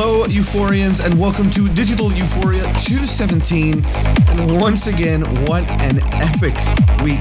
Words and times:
Hello, 0.00 0.22
Euphorians, 0.28 1.04
and 1.04 1.18
welcome 1.18 1.50
to 1.50 1.68
Digital 1.70 2.12
Euphoria 2.12 2.62
217. 2.86 3.84
And 3.84 4.60
once 4.60 4.86
again, 4.86 5.22
what 5.46 5.68
an 5.82 5.98
epic 6.22 6.54
week 7.02 7.20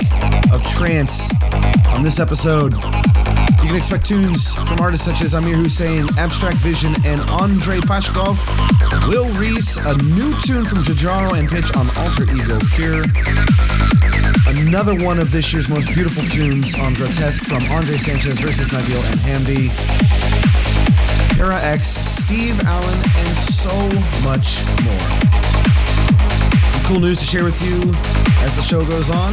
of 0.54 0.62
trance 0.70 1.34
on 1.88 2.04
this 2.04 2.20
episode. 2.20 2.74
You 2.76 3.74
can 3.74 3.76
expect 3.76 4.06
tunes 4.06 4.54
from 4.54 4.80
artists 4.80 5.08
such 5.08 5.24
as 5.24 5.34
Amir 5.34 5.56
Hussain, 5.58 6.06
Abstract 6.20 6.58
Vision, 6.58 6.94
and 7.04 7.20
Andre 7.32 7.80
Pashkov. 7.80 8.38
Will 9.10 9.26
Reese, 9.40 9.78
a 9.78 9.98
new 10.14 10.40
tune 10.46 10.64
from 10.64 10.84
Jajaro 10.84 11.34
and 11.34 11.50
Pitch 11.50 11.76
on 11.76 11.90
Alter 11.98 12.26
Ego 12.30 12.60
Pure. 12.76 13.06
Another 14.54 14.94
one 15.04 15.18
of 15.18 15.32
this 15.32 15.52
year's 15.52 15.68
most 15.68 15.92
beautiful 15.96 16.22
tunes 16.26 16.78
on 16.78 16.94
Grotesque 16.94 17.42
from 17.42 17.64
Andre 17.72 17.98
Sanchez 17.98 18.40
versus 18.40 18.70
Nabil 18.70 19.02
and 19.10 19.20
Hamdi. 19.26 20.38
Era 21.40 21.62
X, 21.62 22.17
Steve 22.28 22.60
Allen, 22.66 22.94
and 22.94 23.38
so 23.38 23.72
much 24.28 24.60
more. 24.84 25.08
Some 26.74 26.84
cool 26.84 27.00
news 27.00 27.20
to 27.20 27.26
share 27.26 27.46
with 27.46 27.56
you 27.64 27.80
as 28.44 28.54
the 28.54 28.62
show 28.62 28.86
goes 28.86 29.10
on. 29.10 29.32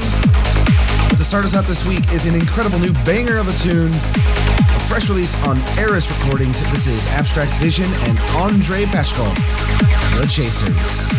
But 1.11 1.17
to 1.17 1.25
start 1.25 1.45
us 1.45 1.57
out 1.57 1.65
this 1.65 1.85
week 1.85 2.13
is 2.13 2.25
an 2.27 2.37
incredible 2.37 2.79
new 2.79 2.93
banger 3.03 3.39
of 3.39 3.49
a 3.49 3.65
tune, 3.65 3.91
a 3.91 4.81
fresh 4.87 5.09
release 5.09 5.35
on 5.45 5.59
Eris 5.77 6.09
Recordings. 6.09 6.61
This 6.71 6.87
is 6.87 7.09
Abstract 7.09 7.51
Vision 7.55 7.91
and 8.07 8.17
Andre 8.37 8.85
Pashkov, 8.85 9.35
The 10.21 10.29
Chasers. 10.29 11.11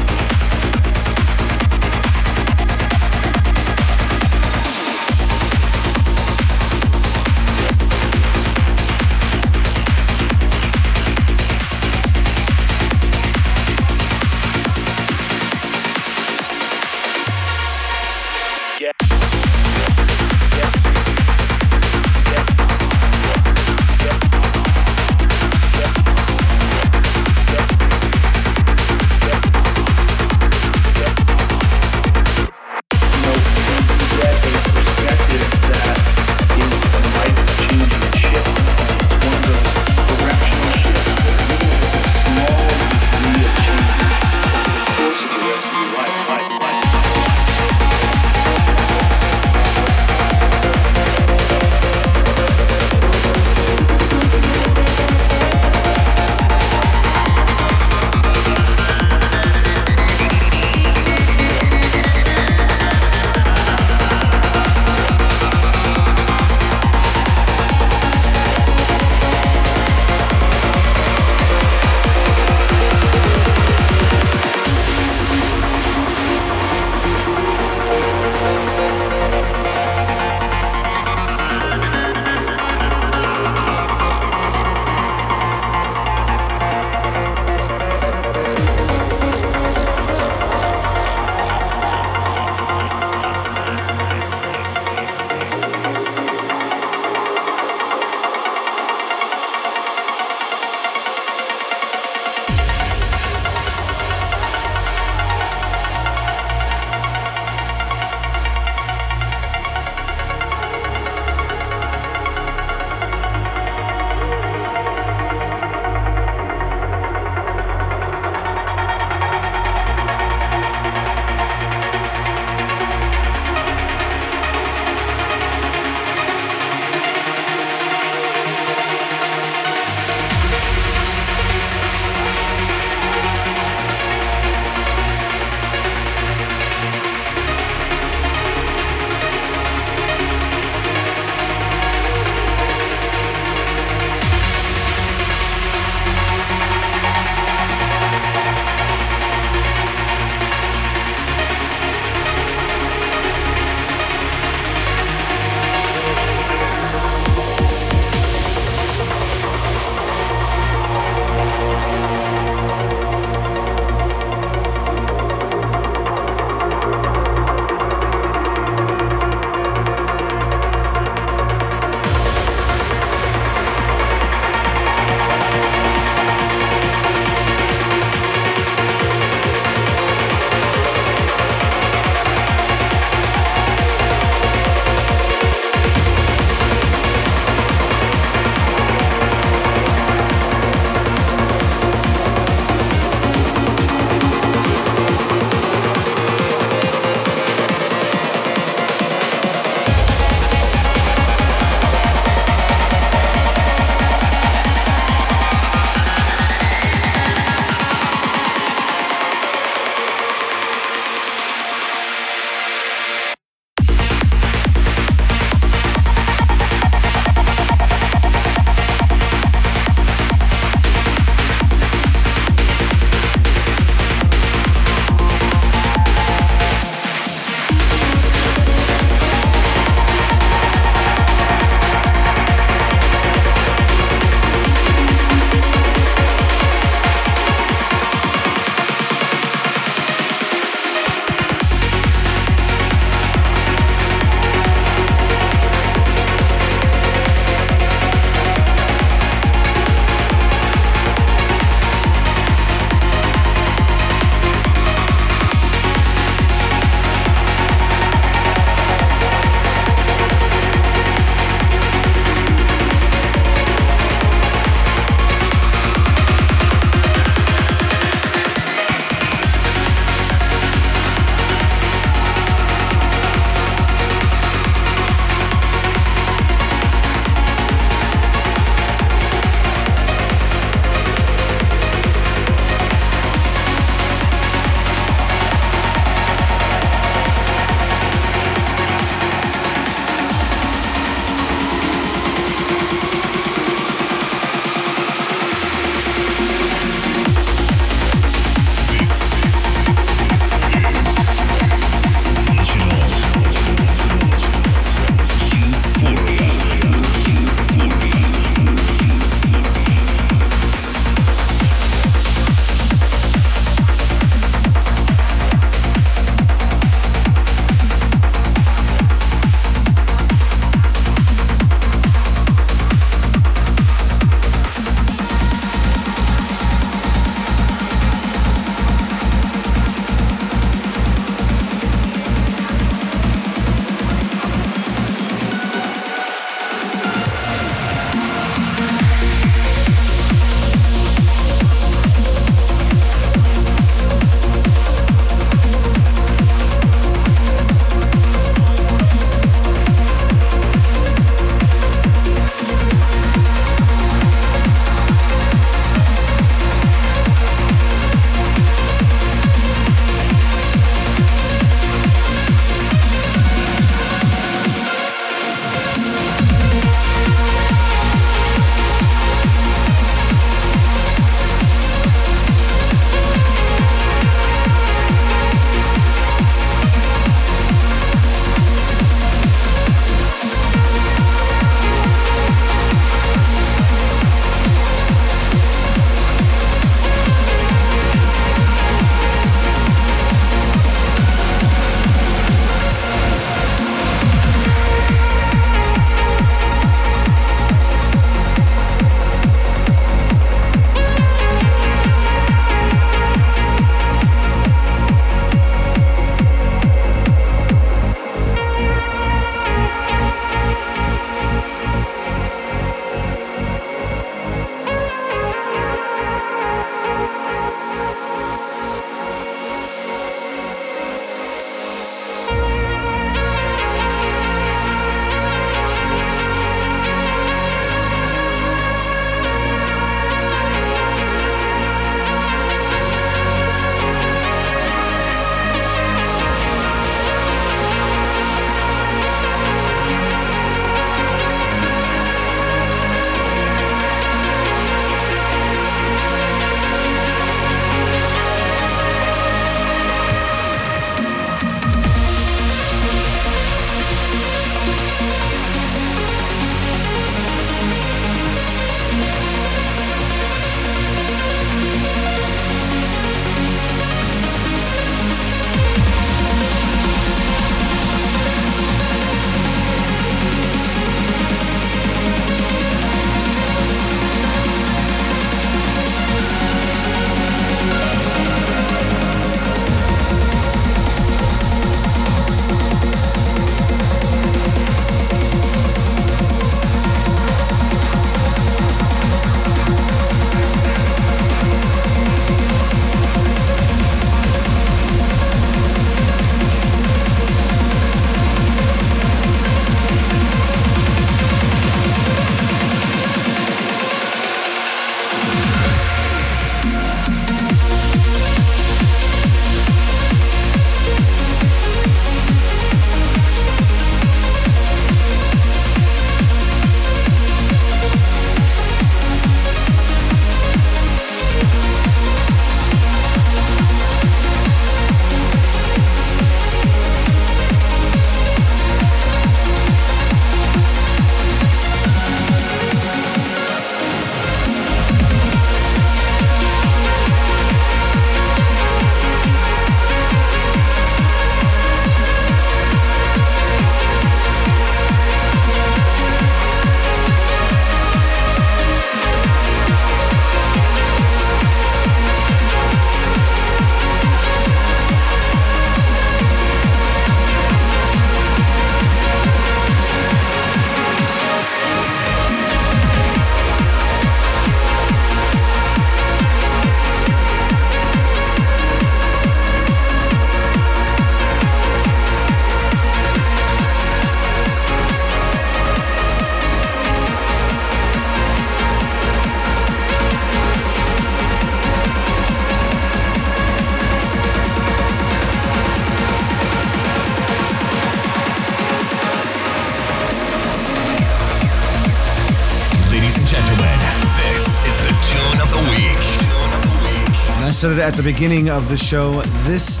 At 598.06 598.14
the 598.14 598.22
beginning 598.22 598.70
of 598.70 598.88
the 598.88 598.96
show. 598.96 599.42
This 599.64 600.00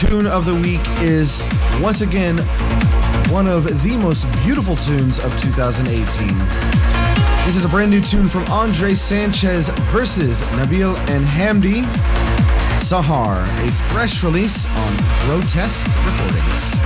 tune 0.00 0.26
of 0.26 0.46
the 0.46 0.54
week 0.54 0.80
is 1.02 1.42
once 1.82 2.00
again 2.00 2.38
one 3.28 3.46
of 3.46 3.64
the 3.82 3.98
most 3.98 4.24
beautiful 4.42 4.74
tunes 4.74 5.22
of 5.22 5.38
2018. 5.42 6.28
This 7.44 7.56
is 7.56 7.66
a 7.66 7.68
brand 7.68 7.90
new 7.90 8.00
tune 8.00 8.26
from 8.26 8.44
Andre 8.50 8.94
Sanchez 8.94 9.68
versus 9.92 10.40
Nabil 10.52 10.96
and 11.10 11.26
Hamdi. 11.26 11.82
Sahar, 12.80 13.42
a 13.66 13.70
fresh 13.92 14.24
release 14.24 14.66
on 14.78 14.96
Grotesque 15.26 15.86
Recordings. 16.06 16.81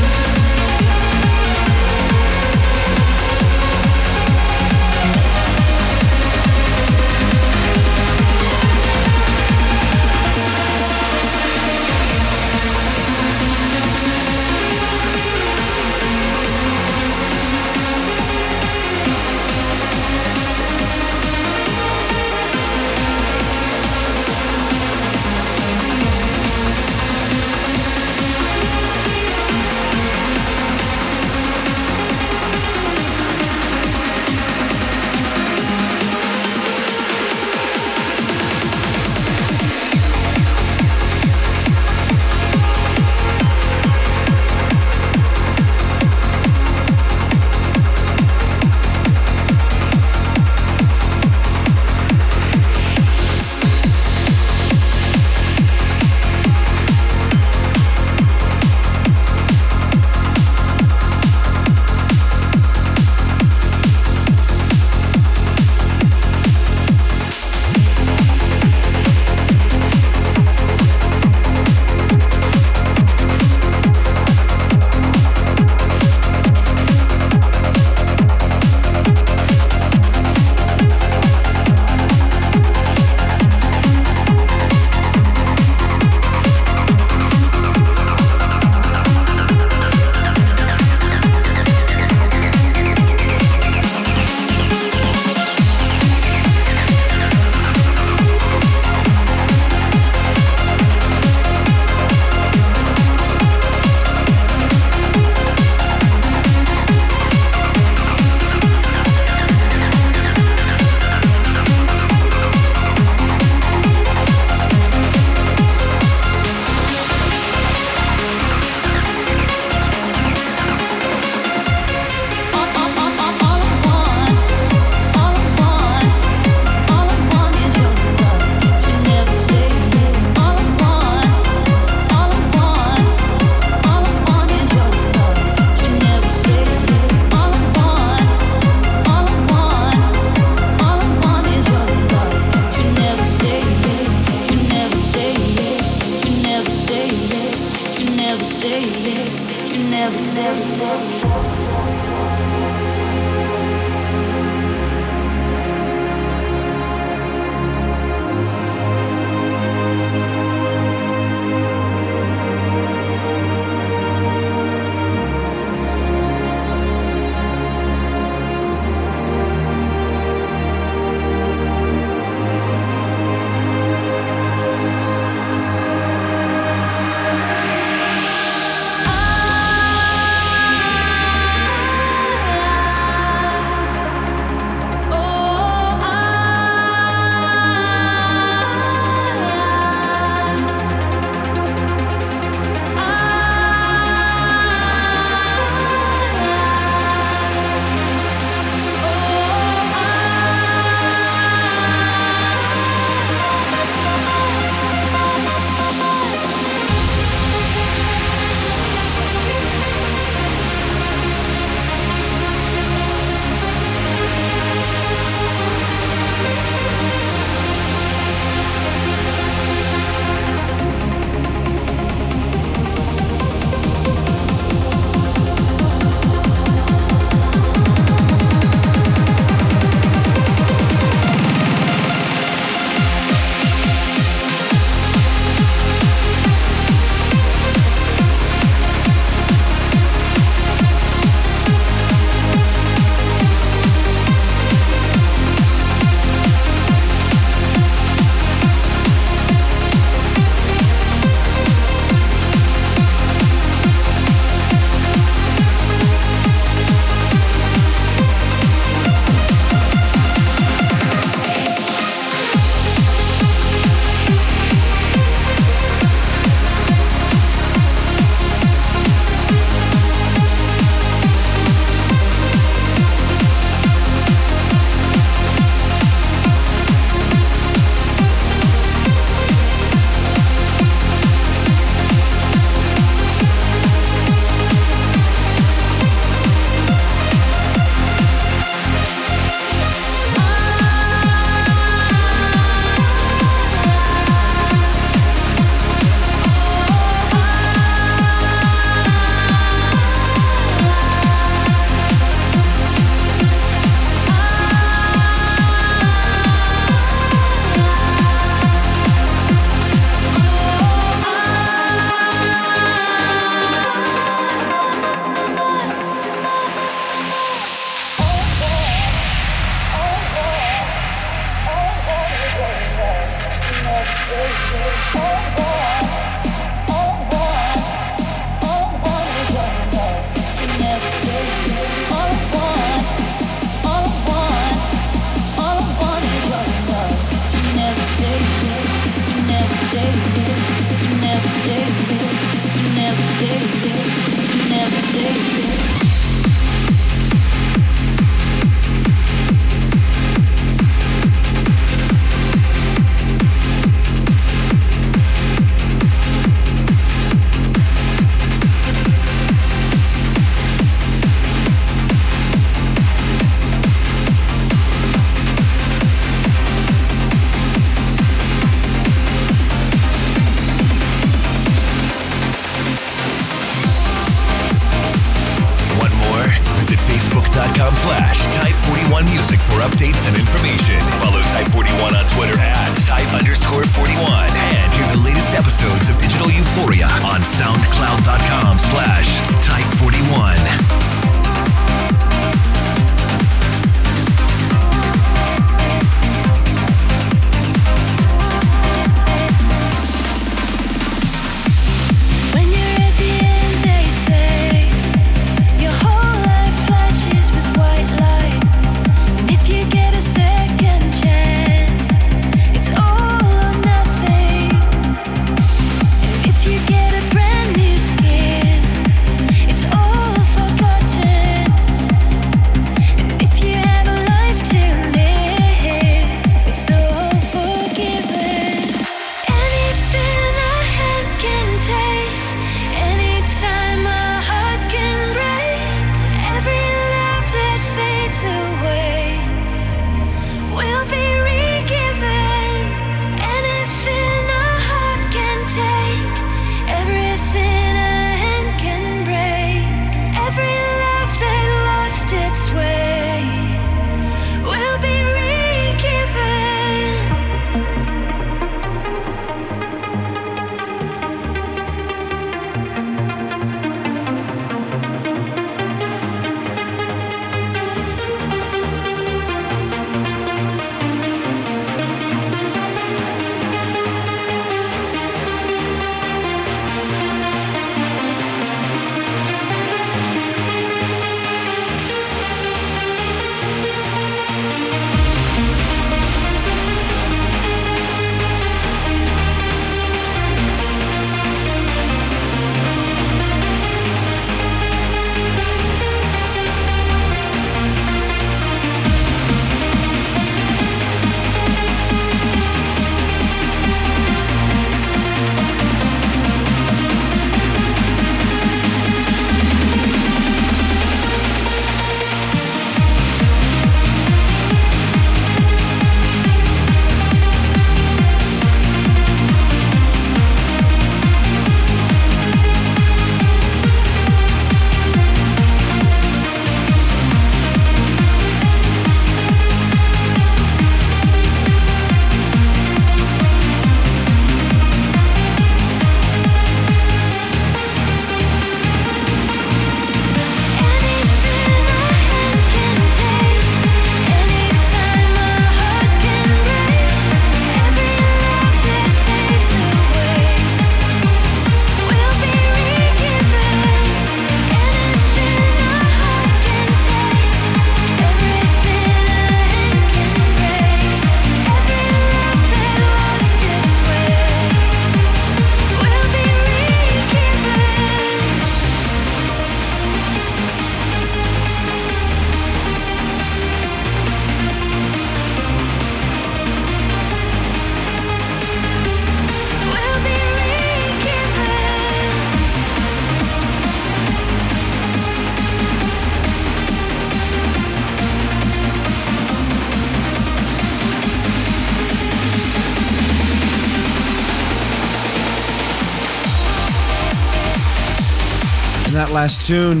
Last 599.46 599.68
tune 599.68 600.00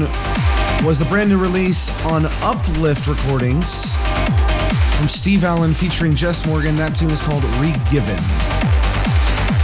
was 0.84 0.98
the 0.98 1.04
brand 1.04 1.30
new 1.30 1.38
release 1.38 1.88
on 2.04 2.24
Uplift 2.42 3.06
Recordings 3.06 3.94
from 4.96 5.06
Steve 5.06 5.44
Allen 5.44 5.72
featuring 5.72 6.16
Jess 6.16 6.44
Morgan. 6.48 6.74
That 6.74 6.96
tune 6.96 7.12
is 7.12 7.20
called 7.20 7.44
Regiven. 7.62 8.18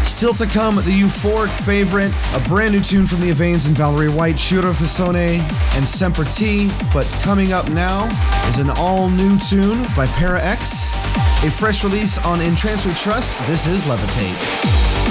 Still 0.07 0.35
to 0.35 0.47
come, 0.47 0.77
the 0.77 0.83
euphoric 0.83 1.51
favorite, 1.67 2.13
a 2.37 2.49
brand 2.49 2.75
new 2.75 2.81
tune 2.81 3.09
from 3.09 3.23
the 3.23 3.33
Avanes 3.33 3.67
and 3.67 3.77
Valerie 3.77 4.09
White, 4.09 4.39
Ciro 4.39 4.71
Visone 4.71 5.41
and 5.77 5.89
Semper 5.89 6.27
T. 6.27 6.71
But 6.95 7.05
coming 7.25 7.53
up 7.53 7.69
now 7.71 8.07
is 8.51 8.61
an 8.61 8.71
all 8.77 9.11
new 9.11 9.37
tune 9.41 9.83
by 9.97 10.07
Para 10.15 10.41
X, 10.41 10.95
a 11.43 11.51
fresh 11.51 11.83
release 11.83 12.25
on 12.25 12.41
In 12.41 12.55
Trance 12.55 12.87
We 12.87 12.93
Trust. 12.93 13.37
This 13.49 13.67
is 13.67 13.83
Levitate. 13.83 15.02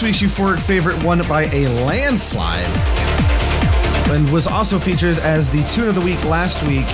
This 0.00 0.22
week's 0.22 0.34
euphoric 0.34 0.58
favorite 0.58 1.04
won 1.04 1.18
by 1.28 1.42
a 1.52 1.68
landslide 1.84 2.64
and 4.08 4.32
was 4.32 4.46
also 4.46 4.78
featured 4.78 5.18
as 5.18 5.50
the 5.50 5.62
tune 5.64 5.88
of 5.88 5.94
the 5.94 6.00
week 6.00 6.24
last 6.24 6.66
week. 6.66 6.86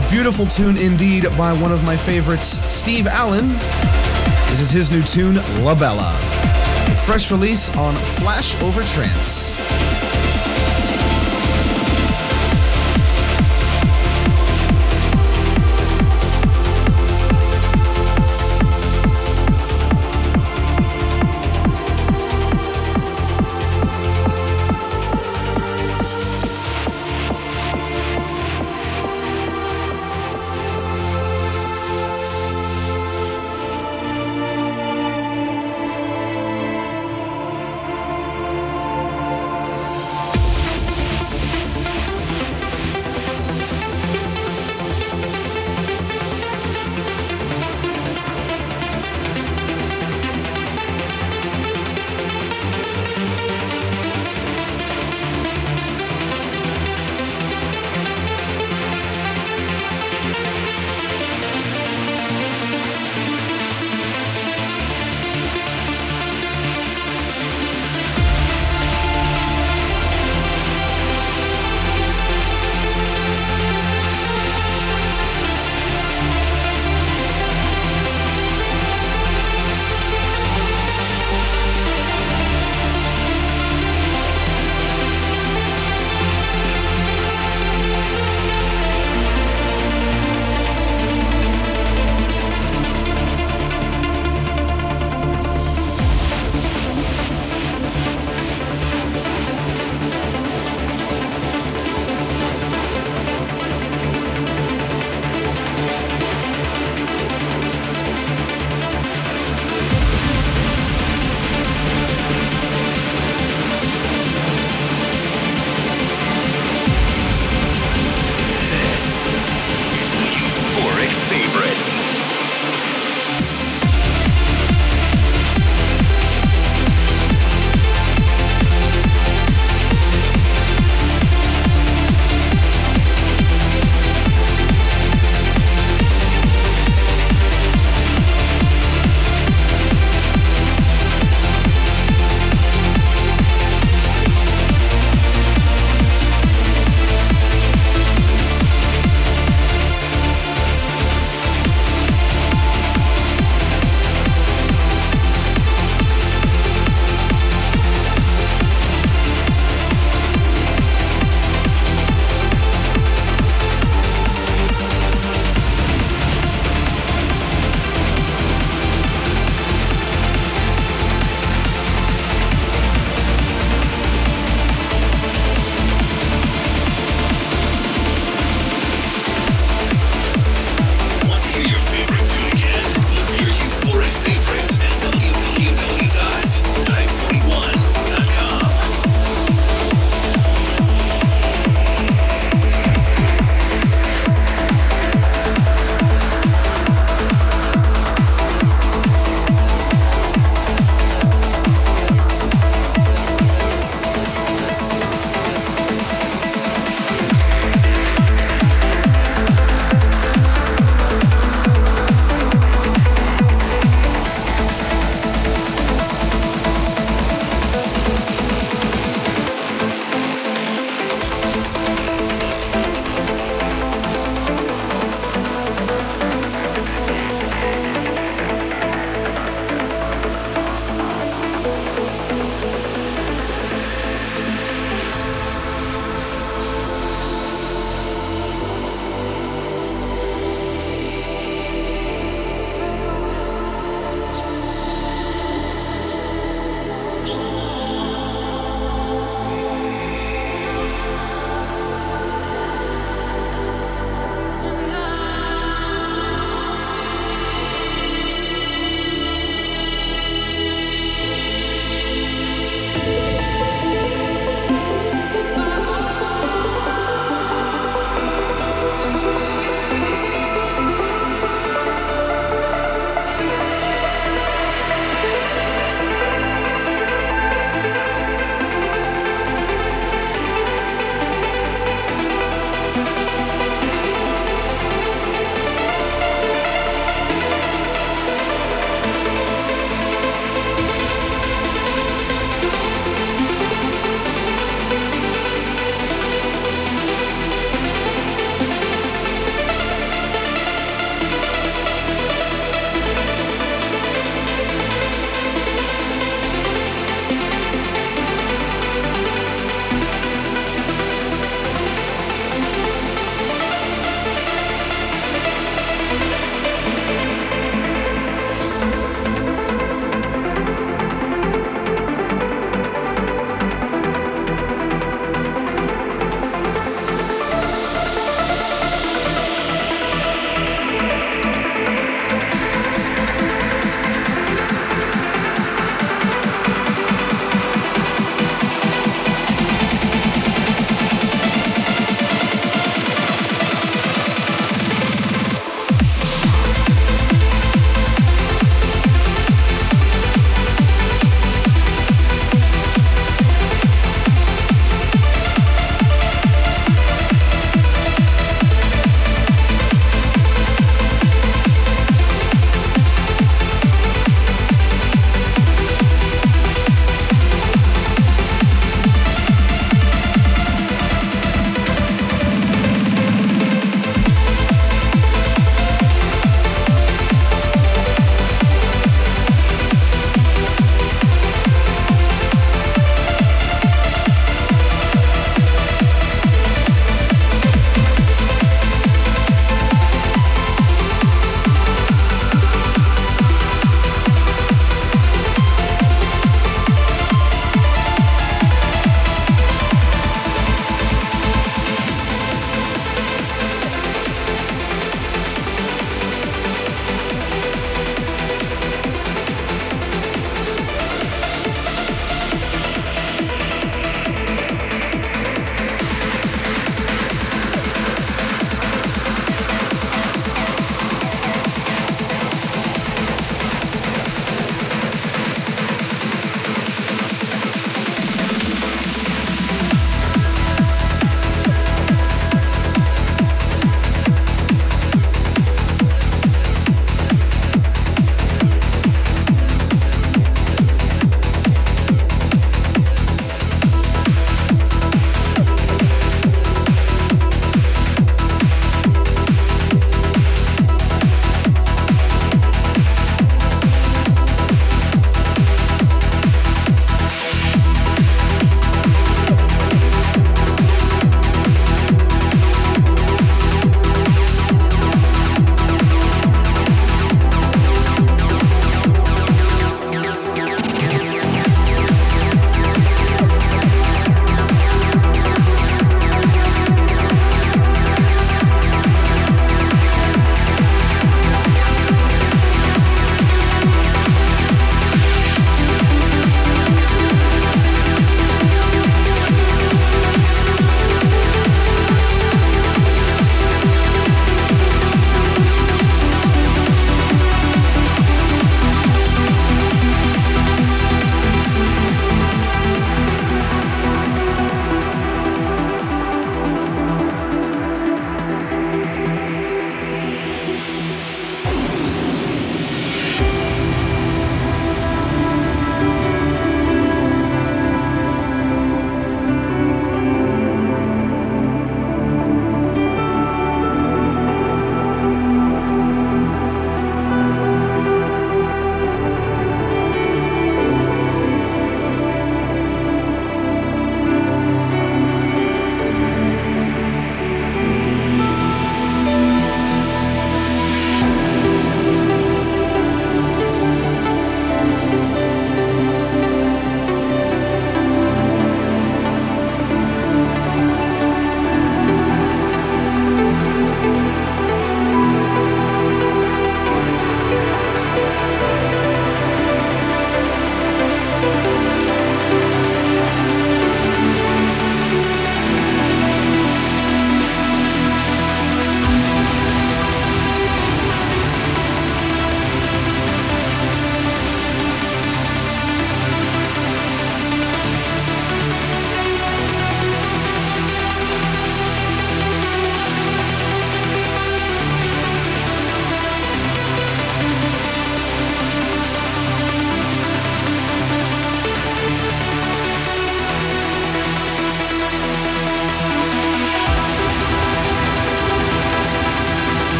A 0.00 0.08
beautiful 0.08 0.46
tune 0.46 0.76
indeed 0.76 1.24
by 1.36 1.52
one 1.52 1.72
of 1.72 1.82
my 1.82 1.96
favorites, 1.96 2.46
Steve 2.46 3.08
Allen. 3.08 3.48
This 4.50 4.60
is 4.60 4.70
his 4.70 4.92
new 4.92 5.02
tune, 5.02 5.34
La 5.64 5.74
Bella. 5.74 6.12
Fresh 7.04 7.32
release 7.32 7.76
on 7.76 7.96
Flashover 7.96 8.86
Trance. 8.94 9.77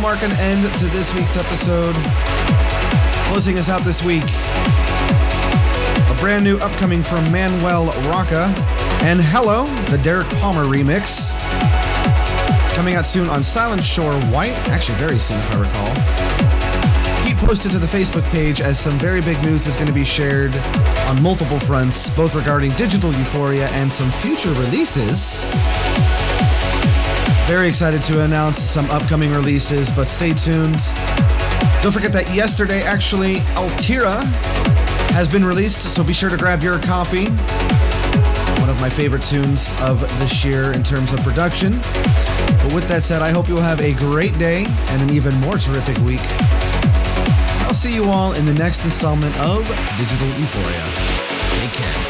Mark 0.00 0.22
an 0.22 0.32
end 0.32 0.62
to 0.78 0.86
this 0.86 1.14
week's 1.14 1.36
episode. 1.36 1.94
Closing 3.28 3.58
us 3.58 3.68
out 3.68 3.82
this 3.82 4.02
week, 4.02 4.24
a 6.08 6.16
brand 6.20 6.42
new 6.42 6.56
upcoming 6.58 7.02
from 7.02 7.22
Manuel 7.30 7.86
Rocca 8.08 8.52
and 9.02 9.20
Hello, 9.20 9.66
the 9.90 9.98
Derek 10.02 10.26
Palmer 10.36 10.64
remix. 10.64 11.36
Coming 12.74 12.94
out 12.94 13.04
soon 13.04 13.28
on 13.28 13.44
Silent 13.44 13.84
Shore 13.84 14.14
White, 14.32 14.56
actually, 14.68 14.96
very 14.96 15.18
soon 15.18 15.38
if 15.38 15.54
I 15.54 15.60
recall. 15.60 17.26
Keep 17.26 17.36
posted 17.46 17.70
to 17.72 17.78
the 17.78 17.86
Facebook 17.86 18.24
page 18.32 18.62
as 18.62 18.80
some 18.80 18.98
very 18.98 19.20
big 19.20 19.42
news 19.44 19.66
is 19.66 19.74
going 19.74 19.88
to 19.88 19.92
be 19.92 20.04
shared 20.04 20.56
on 21.08 21.22
multiple 21.22 21.60
fronts, 21.60 22.08
both 22.16 22.34
regarding 22.34 22.70
digital 22.72 23.12
euphoria 23.12 23.68
and 23.72 23.92
some 23.92 24.10
future 24.12 24.52
releases. 24.60 25.40
Very 27.50 27.66
excited 27.66 28.00
to 28.02 28.22
announce 28.22 28.58
some 28.58 28.88
upcoming 28.90 29.32
releases, 29.32 29.90
but 29.90 30.06
stay 30.06 30.32
tuned. 30.32 30.78
Don't 31.82 31.90
forget 31.90 32.12
that 32.12 32.30
yesterday, 32.32 32.80
actually, 32.84 33.38
Altira 33.58 34.22
has 35.10 35.28
been 35.28 35.44
released, 35.44 35.82
so 35.82 36.04
be 36.04 36.12
sure 36.12 36.30
to 36.30 36.36
grab 36.36 36.62
your 36.62 36.78
copy. 36.78 37.24
One 38.60 38.70
of 38.70 38.80
my 38.80 38.88
favorite 38.88 39.22
tunes 39.22 39.74
of 39.80 39.98
this 40.20 40.44
year 40.44 40.70
in 40.74 40.84
terms 40.84 41.12
of 41.12 41.24
production. 41.24 41.72
But 41.72 42.72
with 42.72 42.86
that 42.86 43.02
said, 43.02 43.20
I 43.20 43.30
hope 43.30 43.48
you'll 43.48 43.60
have 43.60 43.80
a 43.80 43.94
great 43.94 44.38
day 44.38 44.64
and 44.90 45.02
an 45.02 45.10
even 45.10 45.34
more 45.40 45.58
terrific 45.58 45.98
week. 46.04 46.22
I'll 47.66 47.74
see 47.74 47.92
you 47.92 48.04
all 48.04 48.32
in 48.34 48.46
the 48.46 48.54
next 48.54 48.84
installment 48.84 49.36
of 49.40 49.66
Digital 49.98 50.28
Euphoria. 50.38 50.86
Take 51.58 51.82
care. 51.82 52.09